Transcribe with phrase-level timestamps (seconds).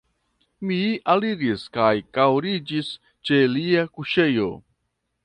[0.69, 0.77] Mi
[1.13, 2.89] aliris kaj kaŭriĝis
[3.31, 4.49] ĉe lia kuŝejo.